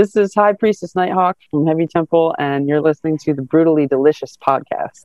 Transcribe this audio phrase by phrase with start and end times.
[0.00, 4.34] This is High Priestess Nighthawk from Heavy Temple, and you're listening to the Brutally Delicious
[4.34, 5.02] podcast.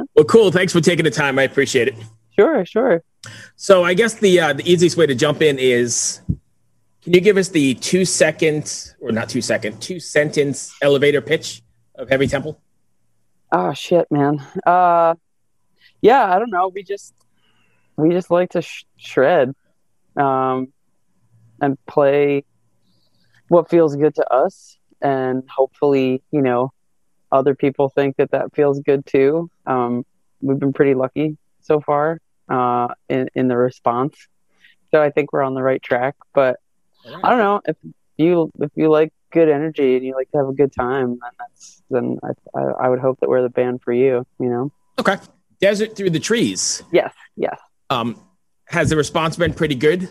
[0.14, 0.50] well, cool.
[0.50, 1.38] Thanks for taking the time.
[1.38, 1.96] I appreciate it.
[2.30, 3.04] Sure, sure.
[3.56, 6.22] So I guess the uh, the easiest way to jump in is,
[7.02, 11.60] can you give us the two second or not two second two sentence elevator pitch
[11.96, 12.58] of Heavy Temple?
[13.52, 14.44] Oh shit, man.
[14.64, 15.14] Uh,
[16.00, 16.68] yeah, I don't know.
[16.68, 17.14] We just
[17.96, 19.54] we just like to sh- shred,
[20.16, 20.72] um,
[21.60, 22.44] and play
[23.48, 26.72] what feels good to us, and hopefully, you know,
[27.32, 29.50] other people think that that feels good too.
[29.66, 30.04] Um,
[30.40, 34.28] we've been pretty lucky so far uh, in in the response,
[34.92, 36.14] so I think we're on the right track.
[36.34, 36.56] But.
[37.24, 37.76] I don't know if
[38.18, 41.30] you if you like good energy and you like to have a good time, then
[41.38, 44.26] that's then I, I, I would hope that we're the band for you.
[44.38, 44.72] You know.
[44.98, 45.16] Okay.
[45.60, 46.82] Desert through the trees.
[46.92, 47.12] Yes.
[47.36, 47.58] Yes.
[47.90, 48.20] Um,
[48.66, 50.08] has the response been pretty good?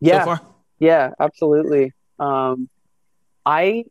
[0.00, 0.24] Yeah.
[0.24, 0.38] So
[0.78, 1.10] yeah.
[1.18, 1.92] Absolutely.
[2.18, 2.68] Um,
[3.44, 3.84] I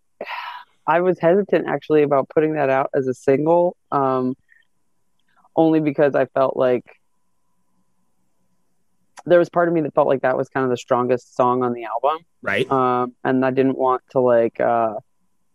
[0.87, 4.35] I was hesitant actually about putting that out as a single, um,
[5.55, 6.85] only because I felt like
[9.25, 11.63] there was part of me that felt like that was kind of the strongest song
[11.63, 12.69] on the album, right?
[12.69, 14.95] Um, and I didn't want to like, uh,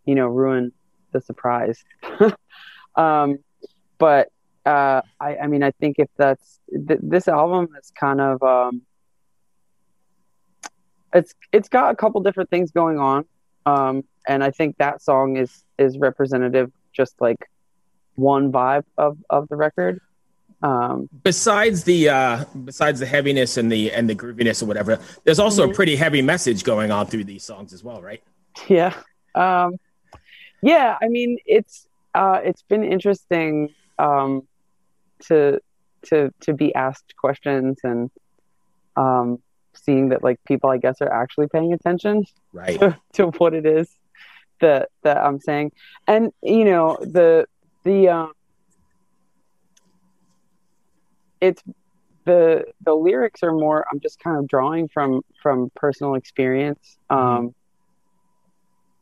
[0.05, 0.71] you know, ruin
[1.11, 1.83] the surprise.
[2.95, 3.39] um,
[3.97, 4.29] but
[4.65, 8.81] uh, I, I mean, I think if that's th- this album is kind of um,
[11.13, 13.25] it's it's got a couple different things going on.
[13.65, 17.49] Um, and I think that song is is representative, just like
[18.15, 19.99] one vibe of of the record.
[20.63, 25.39] Um, besides the uh, besides the heaviness and the and the grooviness or whatever, there's
[25.39, 25.71] also mm-hmm.
[25.71, 28.21] a pretty heavy message going on through these songs as well, right?
[28.67, 28.93] Yeah,
[29.33, 29.77] um,
[30.61, 30.97] yeah.
[31.01, 34.47] I mean, it's uh, it's been interesting um,
[35.27, 35.59] to
[36.03, 38.11] to to be asked questions and
[38.95, 39.41] um,
[39.73, 43.65] seeing that like people, I guess, are actually paying attention right to, to what it
[43.65, 43.89] is
[44.59, 45.71] that that I'm saying.
[46.07, 47.47] And you know, the
[47.83, 48.33] the um
[51.41, 51.61] it's
[52.25, 57.45] the the lyrics are more I'm just kind of drawing from from personal experience mm-hmm.
[57.45, 57.55] um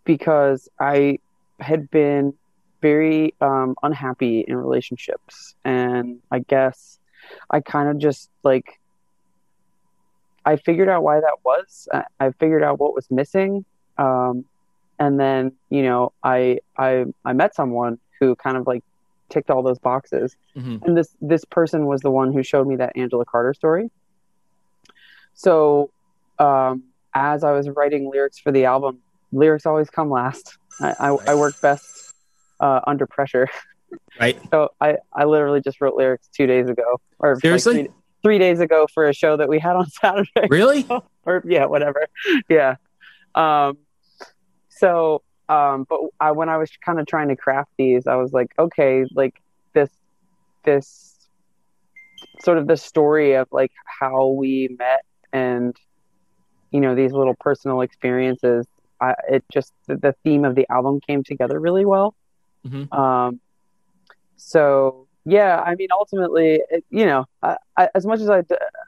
[0.05, 1.19] because I
[1.59, 2.33] had been
[2.81, 6.99] very um unhappy in relationships and I guess
[7.49, 8.79] I kind of just like
[10.45, 11.87] I figured out why that was.
[12.19, 13.65] I figured out what was missing.
[13.97, 14.45] Um,
[14.97, 18.83] and then you know I I I met someone who kind of like
[19.29, 20.83] ticked all those boxes, mm-hmm.
[20.83, 23.89] and this this person was the one who showed me that Angela Carter story.
[25.33, 25.91] So
[26.39, 28.99] um, as I was writing lyrics for the album,
[29.31, 30.57] lyrics always come last.
[30.79, 31.29] I I, right.
[31.29, 32.13] I work best
[32.59, 33.47] uh, under pressure.
[34.19, 34.39] Right.
[34.51, 37.73] so I I literally just wrote lyrics two days ago, or seriously.
[37.73, 40.47] Like three, three days ago for a show that we had on Saturday.
[40.49, 40.87] Really?
[41.25, 42.07] or yeah, whatever.
[42.49, 42.75] Yeah.
[43.35, 43.77] Um,
[44.69, 48.31] so um but I, when i was kind of trying to craft these i was
[48.31, 49.41] like okay like
[49.73, 49.89] this
[50.63, 51.27] this
[52.41, 55.75] sort of the story of like how we met and
[56.71, 58.65] you know these little personal experiences
[59.01, 62.15] I, it just the, the theme of the album came together really well
[62.65, 62.93] mm-hmm.
[62.93, 63.39] um
[64.35, 68.43] so yeah i mean ultimately it, you know I, I, as much as i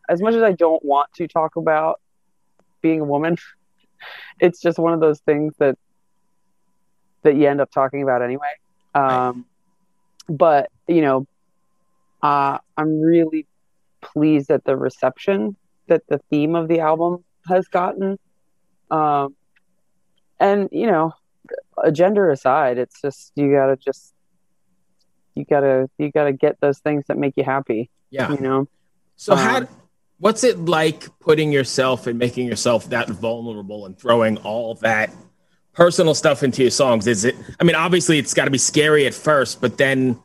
[0.09, 1.99] as much as i don't want to talk about
[2.81, 3.37] being a woman
[4.39, 5.77] it's just one of those things that
[7.23, 8.47] that you end up talking about anyway.
[8.93, 10.37] Um, right.
[10.37, 11.27] But you know,
[12.21, 13.47] uh, I'm really
[14.01, 15.55] pleased at the reception
[15.87, 18.17] that the theme of the album has gotten.
[18.89, 19.35] Um,
[20.39, 21.13] and you know,
[21.81, 24.13] a gender aside, it's just you gotta just
[25.35, 27.89] you gotta you gotta get those things that make you happy.
[28.09, 28.67] Yeah, you know.
[29.15, 29.67] So um, how
[30.17, 35.13] what's it like putting yourself and making yourself that vulnerable and throwing all that
[35.73, 37.07] personal stuff into your songs?
[37.07, 37.35] Is it?
[37.59, 40.19] I mean, obviously, it's got to be scary at first, but then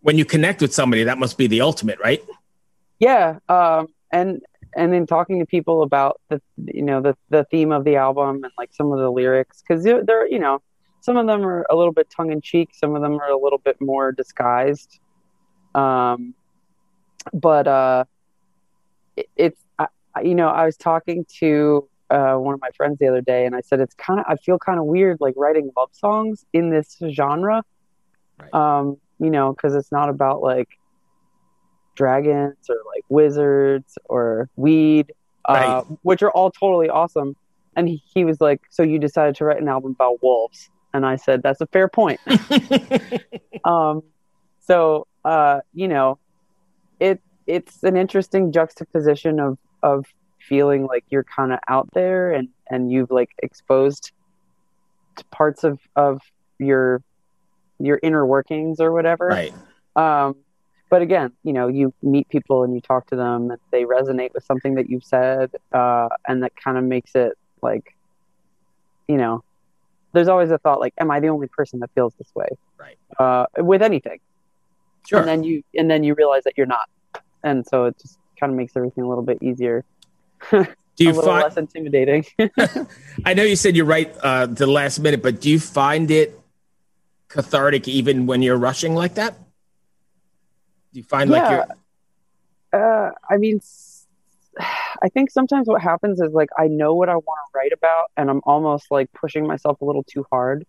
[0.00, 2.22] when you connect with somebody, that must be the ultimate, right?
[2.98, 4.40] Yeah, um, and
[4.76, 8.44] and then talking to people about the you know the the theme of the album
[8.44, 10.60] and like some of the lyrics because they're, you know
[11.00, 13.38] some of them are a little bit tongue in cheek, some of them are a
[13.38, 15.00] little bit more disguised.
[15.74, 16.34] Um,
[17.32, 18.04] but uh
[19.36, 19.88] it's I,
[20.22, 23.54] you know I was talking to uh, one of my friends the other day, and
[23.54, 26.70] I said it's kind of I feel kind of weird like writing love songs in
[26.70, 27.62] this genre,
[28.40, 28.54] right.
[28.54, 30.68] um, you know, because it's not about like
[31.94, 35.12] dragons or like wizards or weed,
[35.48, 35.98] uh, right.
[36.02, 37.36] which are all totally awesome.
[37.76, 41.04] And he, he was like, "So you decided to write an album about wolves?" and
[41.04, 42.20] I said, "That's a fair point."
[43.64, 44.02] um,
[44.60, 46.18] so uh, you know,
[47.00, 50.06] it it's an interesting juxtaposition of of
[50.48, 54.12] feeling like you're kind of out there and and you've like exposed
[55.30, 56.20] parts of of
[56.58, 57.02] your
[57.78, 59.28] your inner workings or whatever.
[59.28, 59.54] Right.
[59.96, 60.36] Um,
[60.90, 64.32] but again, you know, you meet people and you talk to them, and they resonate
[64.32, 67.32] with something that you've said, uh, and that kind of makes it
[67.62, 67.96] like,
[69.08, 69.42] you know,
[70.12, 72.48] there's always a thought like, am I the only person that feels this way?
[72.78, 72.96] Right.
[73.18, 74.20] Uh, with anything.
[75.08, 75.18] Sure.
[75.18, 76.88] And then you and then you realize that you're not,
[77.42, 79.84] and so it just kind of makes everything a little bit easier.
[80.50, 80.66] Do
[80.98, 81.44] you a little find?
[81.44, 82.24] less intimidating.
[83.24, 86.38] I know you said you're right uh, the last minute, but do you find it
[87.28, 89.36] cathartic even when you're rushing like that?
[90.92, 91.64] Do you find like Yeah.
[92.72, 93.60] you're uh, I mean,
[94.58, 98.10] I think sometimes what happens is like I know what I want to write about,
[98.16, 100.64] and I'm almost like pushing myself a little too hard.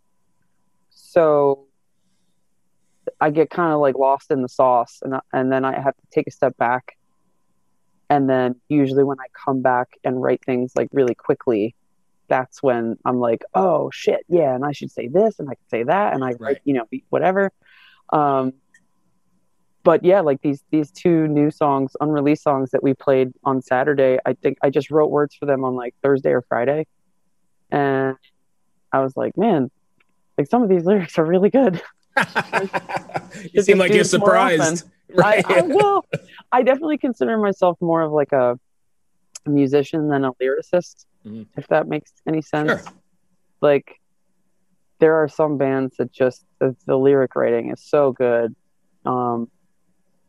[0.92, 1.66] So
[3.22, 6.04] I get kind of like lost in the sauce, and and then I have to
[6.12, 6.96] take a step back.
[8.10, 11.76] And then usually when I come back and write things like really quickly,
[12.28, 15.70] that's when I'm like, oh shit, yeah, and I should say this, and I can
[15.70, 16.40] say that, and I Right.
[16.40, 17.52] write, you know, whatever.
[18.12, 18.54] Um,
[19.84, 24.18] but yeah, like these these two new songs, unreleased songs that we played on Saturday,
[24.26, 26.88] I think I just wrote words for them on like Thursday or Friday,
[27.72, 28.16] and
[28.92, 29.70] I was like, man,
[30.38, 31.82] like some of these lyrics are really good.
[33.54, 34.78] you seem like you're this more often.
[34.78, 34.86] surprised.
[35.12, 35.46] I, Right.
[35.48, 36.06] I will.
[36.52, 38.58] I definitely consider myself more of like a,
[39.46, 41.48] a musician than a lyricist, Mhm.
[41.58, 42.84] if that makes any sense.
[42.84, 42.94] Sure.
[43.62, 44.00] Like,
[45.00, 48.56] there are some bands that just the, the lyric writing is so good,
[49.06, 49.50] um,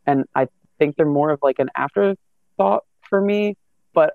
[0.07, 3.57] and I think they're more of like an afterthought for me.
[3.95, 4.15] But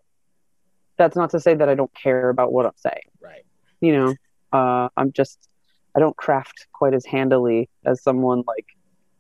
[0.97, 3.43] that's not to say that I don't care about what I'm saying right.
[3.79, 4.13] you know
[4.53, 5.49] uh, i'm just
[5.95, 8.65] i don't craft quite as handily as someone like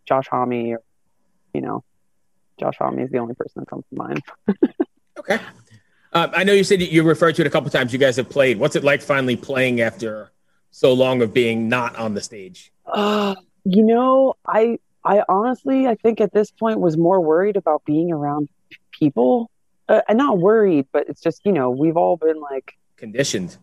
[0.05, 0.81] josh homme or
[1.53, 1.83] you know
[2.59, 4.21] josh homme is the only person that comes to mind
[5.19, 5.39] Okay.
[6.13, 7.93] Uh, I know you said you- referred to it a couple times.
[7.93, 8.57] You guys have played.
[8.59, 10.31] What's it like finally playing after
[10.71, 12.71] so long of being not on the stage?
[12.87, 17.83] uh, you know i i honestly i think at this point was more worried about
[17.85, 18.49] being around
[18.91, 19.51] people
[19.87, 23.55] uh, and not worried but it's just you know we've all been like Conditioned.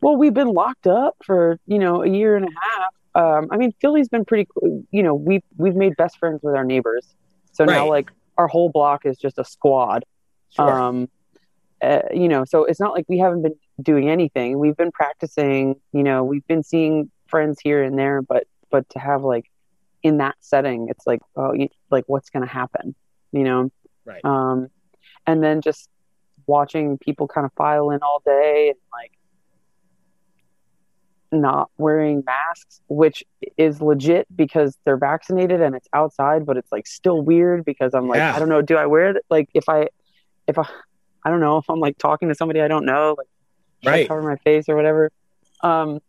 [0.00, 2.92] well we've been locked up for you know a year and a half
[3.40, 4.46] um, i mean philly's been pretty
[4.92, 7.04] you know we've we've made best friends with our neighbors
[7.60, 10.04] so now like our whole block is just a squad
[10.50, 10.68] Sure.
[10.70, 11.08] um
[11.82, 15.76] uh, you know so it's not like we haven't been doing anything we've been practicing
[15.92, 19.46] you know we've been seeing friends here and there but but to have like
[20.02, 22.94] in that setting it's like oh you, like what's going to happen
[23.32, 23.70] you know
[24.04, 24.24] Right.
[24.24, 24.68] um
[25.26, 25.88] and then just
[26.46, 29.12] watching people kind of file in all day and like
[31.32, 33.22] not wearing masks which
[33.56, 38.08] is legit because they're vaccinated and it's outside but it's like still weird because i'm
[38.08, 38.34] like Yeah.
[38.34, 39.88] i don't know do i wear it like if i
[40.48, 40.64] if i
[41.24, 43.26] i don't know if i'm like talking to somebody i don't know like
[43.84, 44.08] Right.
[44.08, 45.10] cover my face or whatever
[45.62, 46.00] um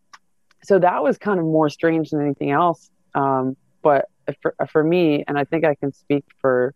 [0.64, 4.06] so that was kind of more strange than anything else um but
[4.42, 6.74] for, for me and i think i can speak for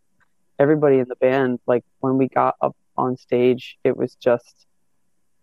[0.59, 4.67] everybody in the band like when we got up on stage it was just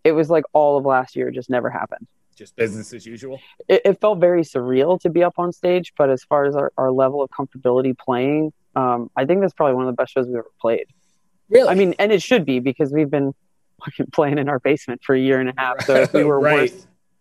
[0.03, 3.39] it was like all of last year just never happened Just business as usual.
[3.67, 6.71] it, it felt very surreal to be up on stage but as far as our,
[6.77, 10.25] our level of comfortability playing um, i think that's probably one of the best shows
[10.27, 10.85] we've ever played
[11.49, 11.69] Really?
[11.69, 13.33] i mean and it should be because we've been
[13.85, 16.39] fucking playing in our basement for a year and a half so if we were
[16.51, 16.73] Right.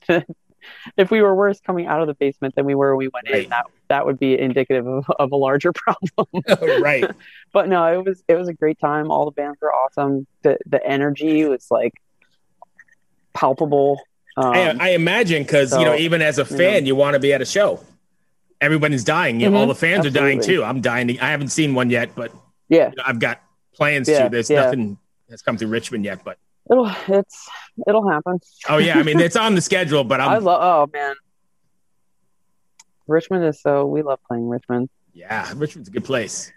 [0.08, 0.22] worse
[0.96, 3.28] if we were worse coming out of the basement than we were when we went
[3.30, 3.44] Right.
[3.44, 6.26] in that that would be indicative of, of a larger problem
[6.80, 7.04] right.
[7.52, 10.56] but no it was it was a great time all the bands were awesome the
[10.66, 11.92] the energy was like
[13.34, 14.00] palpable
[14.36, 17.32] um, I, I imagine because you know, even as a fan, you want to be
[17.32, 17.80] at a show.
[18.60, 19.40] Everybody's dying.
[19.40, 20.62] You know, all the fans are dying too.
[20.62, 21.08] I'm dying.
[21.08, 22.32] To, I haven't seen one yet, but
[22.68, 23.42] yeah you know, I've got
[23.74, 24.28] plans Yeah, to.
[24.30, 24.62] There's yeah.
[24.62, 24.98] nothing
[25.28, 26.38] that's come through Richmond yet, but
[26.70, 27.48] it'll it's
[27.88, 30.04] it'll happen oh yeah, I mean it's on the schedule.
[30.04, 31.14] But i I'm love oh man
[33.08, 36.50] richmond is so we love playing richmond yeah, Richmond's a good place.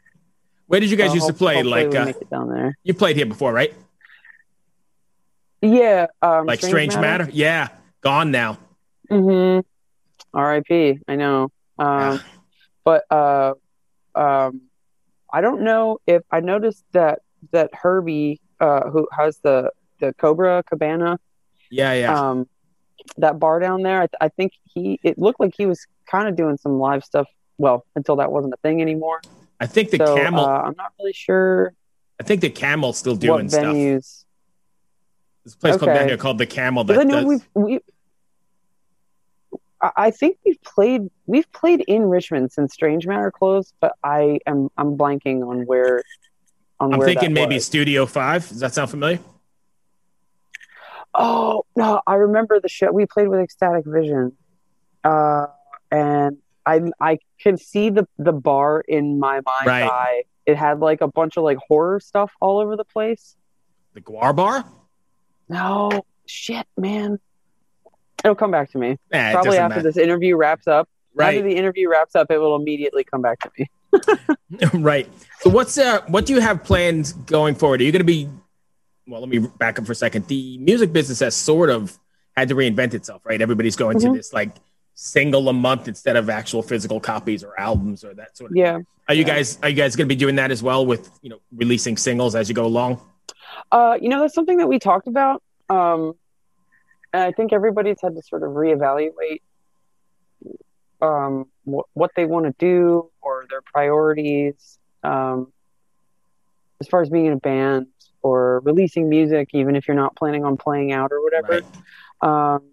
[0.67, 1.61] Where did you guys So used to play?
[1.61, 3.73] Like uh, down there you played here before, right?
[5.65, 7.27] Yeah um Like Strange, Matter?
[7.31, 7.69] Yeah,
[8.01, 8.57] gone now.
[9.09, 9.61] Mm-hmm.
[10.33, 10.99] R.I.P.
[11.07, 11.49] I know.
[11.77, 12.19] Um,
[12.83, 13.53] but uh,
[14.15, 14.61] um,
[15.31, 17.19] I don't know if I noticed that
[17.51, 21.19] that Herbie, uh, who has the the Cobra Cabana,
[21.69, 22.19] Yeah, yeah.
[22.29, 22.47] um,
[23.17, 24.01] that bar down there.
[24.01, 24.99] I, I think he.
[25.03, 27.27] It looked like he was kind of doing some live stuff.
[27.57, 29.21] Well, until that wasn't a thing anymore.
[29.59, 30.45] I think the so camel.
[30.45, 31.73] uh, I'm not really sure
[32.19, 33.63] I think the camel's still doing stuff.
[33.63, 33.73] venues.
[33.73, 34.24] There's
[35.53, 37.25] a place called down here called the Camel that I know does.
[37.27, 37.79] we've we
[39.81, 44.39] I I think we've played we've played in Richmond since Strange Matter closed, but I
[44.47, 46.03] am I'm blanking on where.
[46.79, 47.65] On I'm where thinking maybe was.
[47.65, 48.47] Studio Five.
[48.49, 49.19] Does that sound familiar?
[51.13, 54.33] Oh no, I remember the show we played with Ecstatic Vision,
[55.03, 55.47] uh,
[55.91, 59.83] and I I can see the the bar in my mind's Right.
[59.89, 60.23] eye.
[60.45, 63.35] It had like a bunch of like horror stuff all over the place.
[63.93, 64.65] The GWAR Bar.
[65.49, 65.91] No
[66.25, 67.19] shit, man.
[68.23, 68.97] It'll come back to me.
[69.13, 69.83] Nah, Probably after matter.
[69.83, 70.89] this interview wraps up.
[71.13, 71.37] Right.
[71.37, 73.69] After the interview wraps up, it will immediately come back to me.
[74.73, 75.07] right.
[75.39, 77.81] So what's uh what do you have planned going forward?
[77.81, 78.27] Are you going to be?
[79.07, 80.27] Well, let me back up for a second.
[80.27, 81.97] The music business has sort of
[82.35, 83.39] had to reinvent itself, right?
[83.39, 84.15] Everybody's going to Mhm.
[84.15, 84.49] this like
[84.95, 88.57] single a month instead of actual physical copies or albums or that sort of.
[88.57, 88.79] Yeah.
[89.07, 89.35] Are you Yeah.
[89.35, 91.95] guys are you guys going to be doing that as well with you know releasing
[91.97, 92.99] singles as you go along?
[93.71, 95.43] Uh, you know, that's something that we talked about.
[95.69, 96.13] Um,
[97.13, 99.41] and I think everybody's had to sort of reevaluate
[101.01, 105.51] um, what, what they want to do or their priorities um,
[106.81, 107.87] as far as being in a band
[108.21, 111.61] or releasing music, even if you're not planning on playing out or whatever.
[112.21, 112.55] Right.
[112.55, 112.63] Um,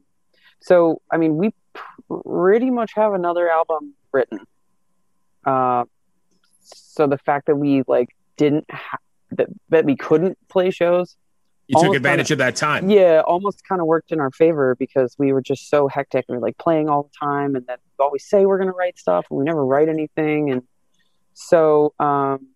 [0.61, 1.53] so, I mean, we
[2.09, 4.41] pretty much have another album written.
[5.45, 5.85] Uh,
[6.63, 8.99] so the fact that we like didn't ha-
[9.37, 11.17] that that we couldn't play shows,
[11.69, 12.91] You took advantage of that time.
[12.91, 16.25] yeah, almost kind of worked in our favor because we were just so hectic.
[16.29, 18.99] We were like playing all the time, and then we always say we're gonna write
[18.99, 20.51] stuff, and we never write anything.
[20.51, 20.63] And
[21.35, 22.49] so, um,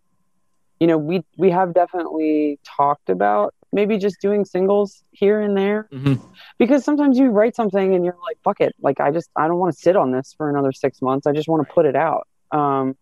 [0.81, 5.89] you know, we we have definitely talked about maybe just doing singles here and there
[5.93, 6.19] Mhm.
[6.59, 9.59] because sometimes you write something and you're like, fuck it, like I just I don't
[9.59, 11.27] want to sit on this for another six months.
[11.27, 12.27] I just want to put it out.
[12.53, 12.97] Um,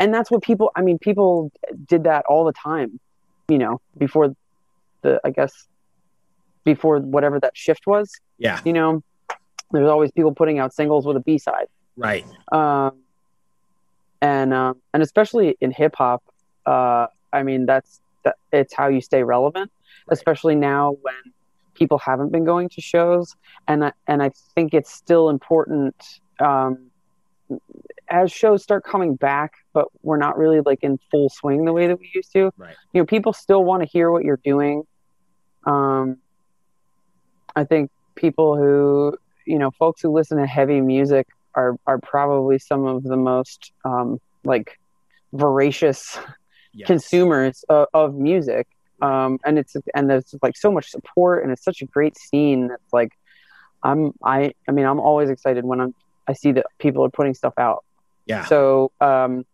[0.00, 0.70] and that's what people.
[0.76, 1.50] I mean, people
[1.86, 2.98] did that all the time.
[3.48, 4.34] You know, before
[5.02, 5.52] the I guess
[6.64, 8.12] before whatever that shift was.
[8.38, 9.02] Yeah, You know,
[9.72, 11.68] there's always people putting out singles with a B side.
[11.96, 12.26] right.
[12.52, 12.98] Um,
[14.20, 16.22] and um, and especially in hip hop,
[16.66, 19.70] uh, I mean that's that, it's how you stay relevant,
[20.08, 21.14] especially now when
[21.74, 23.36] people haven't been going to shows,
[23.68, 25.94] and I, and I think it's still important
[26.40, 26.90] um,
[28.08, 31.86] as shows start coming back, but we're not really like in full swing the way
[31.86, 32.50] that we used to.
[32.56, 32.74] Right.
[32.92, 34.84] You know, people still want to hear what you're doing.
[35.64, 36.18] Um,
[37.54, 42.58] I think people who you know, folks who listen to heavy music are are probably
[42.58, 44.78] some of the most um, like
[45.32, 46.18] voracious
[46.76, 46.88] Yes.
[46.88, 48.66] consumers of, of music.
[49.00, 52.68] Um, and it's and there's like so much support, and it's such a great scene.
[52.68, 53.12] That's like,
[53.82, 55.94] I'm I I mean I'm always excited when I'm
[56.28, 57.82] I see that people are putting stuff out.
[58.26, 58.44] Yeah.
[58.46, 59.44] So um,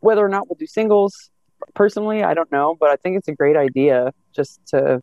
[0.00, 1.30] whether or not we'll do singles,
[1.74, 5.02] personally, I don't know, but I think it's a great idea just to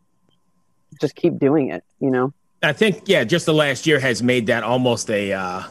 [0.99, 1.83] just keep doing it.
[1.99, 2.33] You know.
[2.61, 5.63] I think yeah, just the last year has made that almost a uh,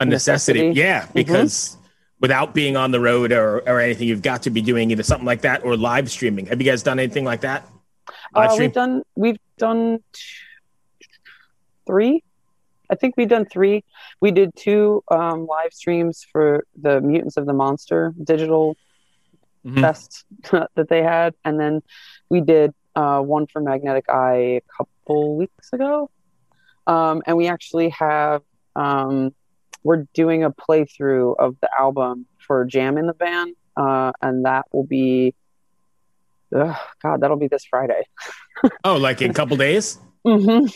[0.00, 0.68] a necessity.
[0.68, 0.80] Necessity.
[0.80, 1.76] Yeah, because
[2.20, 5.26] without being on the road or, or anything, you've got to be doing either something
[5.26, 6.46] like that or live streaming.
[6.46, 7.66] Have you guys done anything like that?
[8.34, 10.22] Uh, we've done we've done t-
[11.86, 12.22] three.
[12.92, 13.84] I think we've done three.
[14.20, 18.76] We did two um, live streams for the Mutants of the Monster digital
[19.64, 19.80] Mhm.
[19.80, 20.24] fest
[20.76, 21.82] that they had, and then
[22.28, 26.10] we did uh, one for Magnetic Eye a couple weeks ago.
[26.86, 28.42] Um, and we actually have
[28.76, 29.32] um,
[29.84, 34.66] we're doing a playthrough of the album for Jam in the Van, uh, and that
[34.72, 35.34] will be.
[36.54, 38.02] ugh, God, that'll be this Friday.
[38.84, 39.98] Oh, like in a couple days.
[40.26, 40.66] Mm-hmm.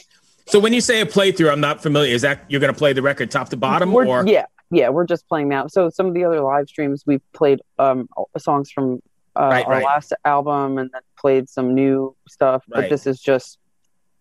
[0.47, 2.15] So when you say a playthrough, I'm not familiar.
[2.15, 4.89] Is that you're going to play the record top to bottom, We're- or yeah, yeah,
[4.91, 5.71] we're just playing that.
[5.73, 9.01] So some of the other live streams we've played um songs from
[9.35, 9.85] uh, Right, our right.
[9.85, 12.63] last album and then played some new stuff.
[12.69, 13.59] But this is just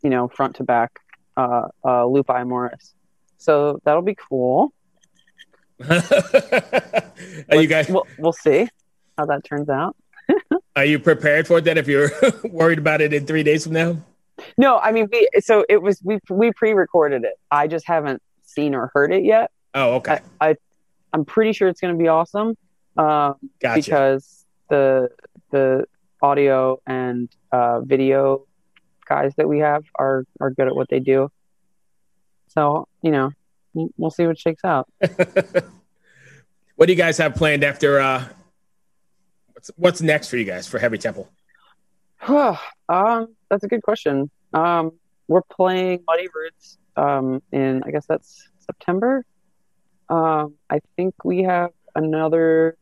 [0.04, 1.00] you know front to back
[1.38, 2.94] uh uh Lupi Amoris.
[3.38, 4.74] So that'll be cool.
[5.90, 6.02] are
[7.52, 8.68] you guys We'll we'll see
[9.18, 9.96] how that turns out.
[10.76, 11.78] are you prepared for that?
[11.78, 12.10] If you're
[12.44, 13.98] worried about it in three days from now,
[14.58, 17.34] No, I mean we so it was we we pre-recorded it.
[17.50, 19.52] I just haven't seen or heard it yet.
[19.74, 20.56] oh okay, I, I
[21.14, 22.58] I'm pretty sure it's going to be awesome.
[22.98, 23.76] Um, gotcha.
[23.76, 25.10] because the
[25.52, 25.86] the
[26.22, 28.46] audio and uh, video
[29.08, 31.30] guys that we have are are good at what they do.
[32.48, 33.32] So you know,
[33.74, 34.90] we'll we'll see what shakes out.
[36.76, 38.00] what do you guys have planned after?
[38.00, 38.26] uh
[39.54, 41.30] What's what's next for you guys for Heavy Temple?
[42.28, 44.30] um, that's a good question.
[44.54, 44.92] Um,
[45.28, 49.26] we're playing Muddy Roots um, in I guess that's September.
[50.10, 52.78] Um, I think we have another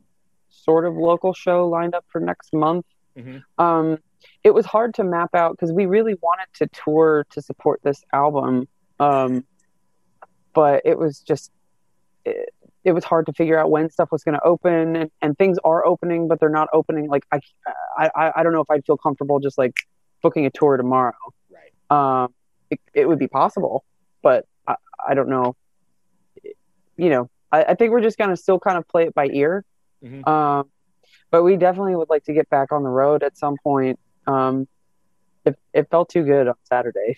[0.50, 2.86] sort of local show lined up for next month.
[3.18, 3.44] Mhm.
[3.58, 3.98] Um,
[4.44, 8.04] it was hard to map out because we really wanted to tour to support this
[8.14, 8.68] album,
[9.00, 9.46] um,
[10.54, 11.52] but it was just
[12.84, 15.58] it, was hard to figure out when stuff was going to open and, and things
[15.64, 17.40] are opening but they're not opening like I,
[17.98, 19.74] I i don't know if i'd feel comfortable just like
[20.22, 21.14] booking a tour tomorrow.
[21.50, 22.24] Right.
[22.24, 22.34] Um
[22.70, 23.84] it, it would be possible
[24.22, 24.76] but i,
[25.08, 25.56] I don't know.
[26.98, 29.28] You know i, I think we're just going to still kind of play it by
[29.28, 29.64] ear.
[30.04, 30.28] Mhm.
[30.28, 30.70] um
[31.32, 34.00] but we definitely would like to get back on the road at some point.
[34.28, 34.68] Um
[35.46, 37.18] it, it felt too good on saturday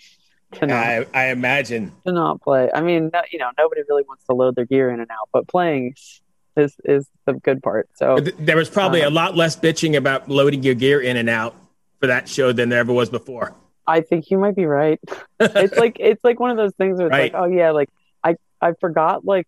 [0.59, 2.69] to not I, I imagine to not play.
[2.73, 5.29] I mean, no, you know, nobody really wants to load their gear in and out,
[5.33, 5.95] but playing
[6.57, 7.89] is is the good part.
[7.95, 11.17] So Th- there was probably a Um, lot less bitching about loading your gear in
[11.17, 11.55] and out
[11.99, 13.53] for that show than there ever was before.
[13.87, 14.99] I think you might be right.
[15.39, 17.33] It's like it's like one of those things where it's Right.
[17.33, 17.89] like, oh yeah, like
[18.23, 19.47] I I forgot like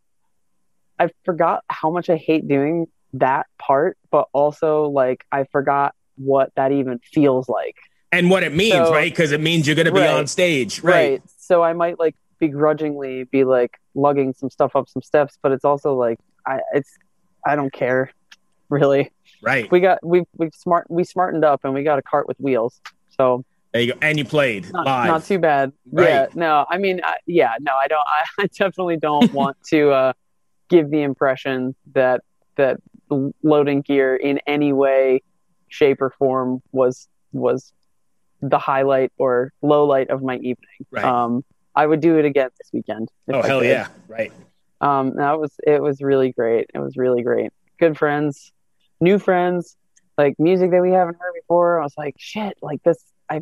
[0.99, 6.51] I forgot how much I hate doing that part, but also like I forgot what
[6.55, 7.75] that even feels like.
[8.11, 9.11] And what it means, So- right?
[9.11, 10.09] Because it means you're going to be Right.
[10.09, 11.21] on stage, right?
[11.37, 15.65] So I might like begrudgingly be like lugging some stuff up some steps, but it's
[15.65, 16.97] also like I it's
[17.45, 18.11] I don't care
[18.69, 19.11] really.
[19.41, 19.69] Right.
[19.71, 22.81] we got we we smart we smartened up and we got a cart with wheels
[23.19, 23.99] so There you go.
[24.01, 25.07] And you played not, live.
[25.07, 26.09] not too bad Right.
[26.09, 28.03] yeah no i mean I, yeah no i don't
[28.39, 30.13] I, I definitely don't want to uh
[30.69, 32.21] give the impression that
[32.55, 32.79] that
[33.43, 35.21] loading gear in any way
[35.67, 37.73] shape or form was was
[38.41, 41.03] the highlight or low light of my evening right.
[41.03, 41.43] um
[41.75, 43.69] i would do it again this weekend oh I hell could.
[43.69, 43.87] yeah!
[44.07, 44.31] Right.
[44.81, 48.51] um it was it was really great it was really great good friends
[48.99, 49.75] new friends
[50.17, 53.41] like music that we haven't heard before i was like shit like this i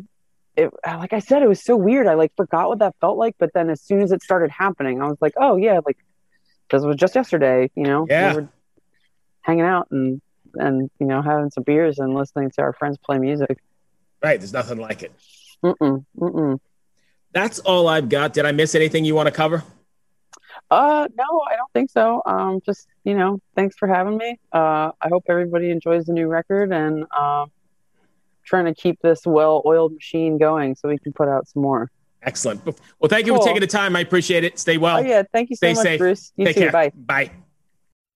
[0.56, 3.34] it like i said it was so weird i like forgot what that felt like
[3.38, 5.98] but then as soon as it started happening i was like oh yeah like
[6.70, 8.34] this was just yesterday you know Yeah.
[8.34, 8.48] we were
[9.42, 10.20] hanging out and
[10.54, 13.58] and you know having some beers and listening to our friends play music
[14.26, 14.40] Right.
[14.40, 15.12] There's nothing like it.
[15.64, 16.58] mm-mm, mm-mm.
[17.32, 18.32] That's all I've got.
[18.32, 19.62] Did I miss anything you want to cover?
[20.68, 22.22] Uh, no, I don't think so.
[22.26, 24.40] Um, just you know, thanks for having me.
[24.52, 27.52] Uh, I hope everybody enjoys the new record and um,
[28.44, 31.88] trying to keep this well-oiled machine going so we can put out some more.
[32.20, 32.64] Excellent.
[32.64, 33.94] Well, thank you for taking the time.
[33.94, 34.58] I appreciate it.
[34.58, 34.96] Stay well.
[34.96, 35.98] oh yeah, thank you so stay much, safe.
[36.00, 36.32] Bruce.
[36.34, 36.62] You Take too.
[36.62, 36.72] care.
[36.72, 36.90] Bye.
[36.96, 37.30] Bye.